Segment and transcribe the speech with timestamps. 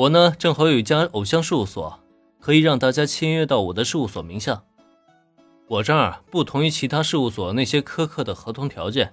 [0.00, 2.00] 我呢正好有一家偶像事务所，
[2.38, 4.62] 可以让大家签约到我的事务所名下。
[5.68, 9.12] 我这儿不同于其他事务所那些苛刻的合同条件，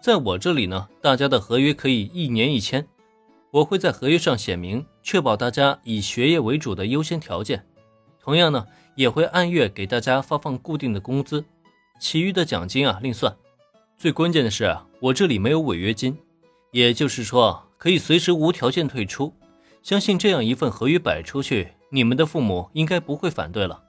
[0.00, 2.86] 在我这里呢，大家的合约可以一年一签。
[3.50, 7.66] 我会在合约上写明，确保大家以学业为主的优先条件。
[8.22, 11.44] 同样呢，也会按月给大家发放固定的工资，
[11.98, 13.36] 其余的奖金啊另算。
[13.98, 16.16] 最关键的是，我这里没有违约金，
[16.70, 19.34] 也就是说可以随时无条件退出。
[19.84, 23.84] 相信这样一份合约摆出去，你们的父母应该不会反对了。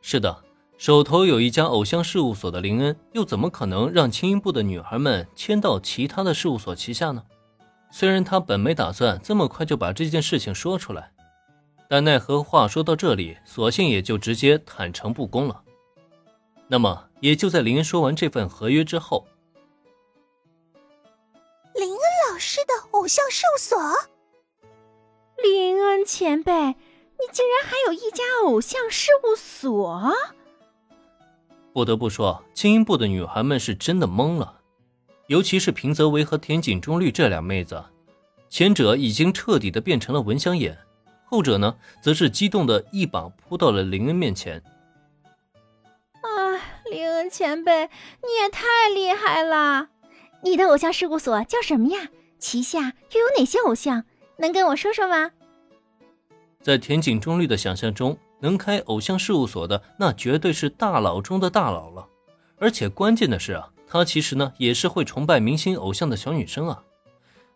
[0.00, 0.44] 是的。
[0.78, 7.24] 手头有一家偶像事务所的林恩，又怎么可能让青音部的女孩们迁到其他的事务所旗下呢？
[7.90, 11.10] 虽然他本没打算这么快就把这件事情说出来，
[11.88, 15.62] 但奈何话说到这里，索性也就直接坦诚不公了。
[16.68, 19.26] 那么，也就在林恩说完这份合约之后，
[23.08, 23.78] 像事务所，
[25.42, 30.12] 林恩前辈，你竟然还有一家偶像事务所？
[31.72, 34.60] 不得不说，精英部的女孩们是真的懵了，
[35.28, 37.82] 尤其是平泽唯和田井中绿这俩妹子，
[38.48, 40.76] 前者已经彻底的变成了蚊香眼，
[41.24, 44.62] 后者呢，则是激动的一把扑到了林恩面前。
[46.20, 47.88] 啊，林恩前辈，
[48.22, 49.88] 你也太厉害了！
[50.42, 52.08] 你的偶像事务所叫什么呀？
[52.38, 54.04] 旗下又有哪些偶像？
[54.38, 55.30] 能跟我说说吗？
[56.60, 58.18] 在田井中律的想象中。
[58.40, 62.06] 能开偶像事务所的，那绝对是大佬中的大佬了。
[62.58, 66.84] 而且关键的是啊，她其实呢也是会崇拜明星偶像的小女生啊。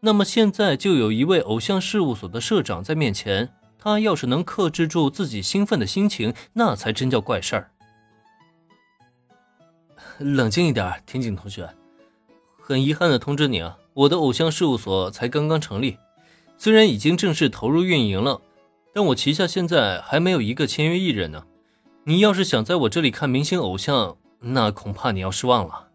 [0.00, 7.70] 那么现在就有一位偶像事务所的社长在面前，她要是能克制住自己兴奋的心情，那才真叫怪事儿。
[10.20, 11.66] 冷静一点，田井同学。
[12.60, 15.96] 很遗憾的通知你啊，我的偶像事务所才刚刚成立，
[16.58, 18.42] 虽然已经正式投入运营了。
[18.92, 21.44] 但我旗下现在还没有一个签约艺人呢，
[22.04, 25.88] 你要是想在我这里看明星偶像，那恐怕你要失望了。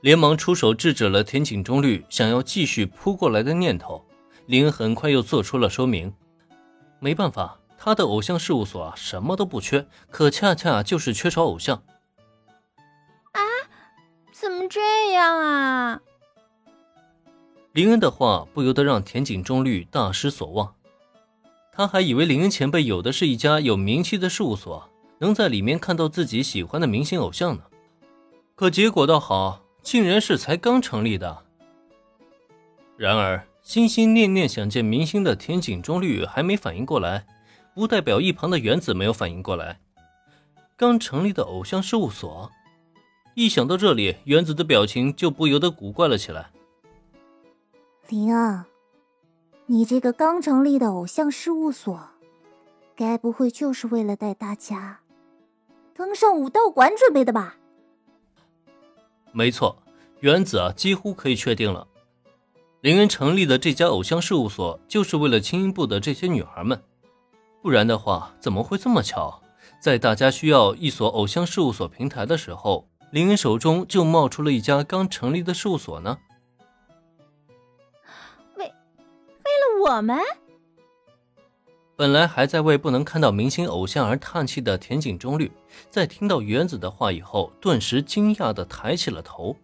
[0.00, 4.04] 连忙出手制止了田井中律想要继续扑过来的念头。
[4.46, 6.14] 林恩很快又做出了说明，
[7.00, 11.82] 没办法，他的偶像事务所什么都不缺，可恰恰就是缺少偶像。
[14.46, 16.00] 怎么这样啊？
[17.72, 20.72] 林恩的话不由得让田井中律大失所望。
[21.72, 27.64] 他还以为林恩前辈有的是一家有名气的事务所，能在里面看到自己喜欢的明星偶像呢。
[28.54, 31.42] 可结果倒好，竟然是才刚成立的。
[32.96, 37.26] 然而，心心念念想见明星的田井中律还没反应过来，
[37.74, 39.80] 不代表一旁的原子没有反应过来。
[40.76, 42.48] 刚成立的偶像事务所，
[43.38, 46.50] 一想到这里，原子的表情就不由得古怪了起来。
[48.08, 48.64] 林恩。
[49.66, 52.00] 你这个刚成立的偶像事务所，
[52.96, 55.00] 该不会就是为了带大家
[55.92, 57.56] 登上武道馆准备的吧？
[59.32, 59.76] 没错，
[60.20, 61.86] 原子啊，几乎可以确定了，
[62.80, 66.82] 林恩成立的这家偶像事务所就是为了青音部的这些女孩们。
[67.60, 69.42] 不然的话，怎么会这么巧，
[69.78, 76.18] 在大家需要一所偶像事务所平台的时候，林恩手中就冒出了一家刚成立的事务所呢？
[78.58, 80.18] 为为了我们
[81.96, 85.50] 本来还在为不能看到明星偶像而叹气的田井中律，
[85.88, 89.56] 在听到原子的话以后，顿时惊讶的抬起了头。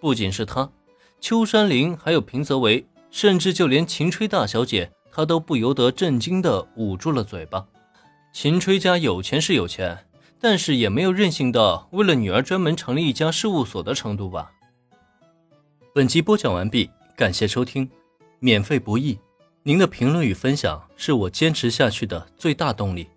[0.00, 0.70] 不仅是他，
[1.20, 7.66] 秋山林，还有平泽唯，甚至就连秦吹大小姐，她都不由得震惊的捂住了嘴巴。
[8.32, 10.06] 秦吹家有钱是有钱，
[10.40, 14.50] 但是也没有任性到为了女儿专门成立一家事务所的程度吧。
[15.94, 17.88] 本集播讲完毕，感谢收听，
[18.38, 19.18] 免费不易。
[19.62, 23.08] 您的评论与分享是我坚持下去的最大动力。